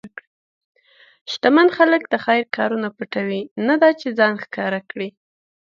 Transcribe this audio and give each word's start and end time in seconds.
شتمن 1.31 1.67
خلک 1.77 2.01
د 2.09 2.13
خیر 2.25 2.43
کارونه 2.55 2.87
پټوي، 2.97 3.41
نه 3.67 3.75
دا 3.81 3.89
چې 3.99 4.07
ځان 4.19 4.35
ښکاره 4.43 4.81
کړي. 4.89 5.09